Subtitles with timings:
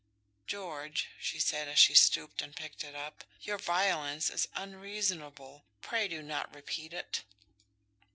[0.47, 6.07] "George," she said, as she stooped and picked it up, "your violence is unreasonable; pray
[6.07, 7.21] do not repeat it."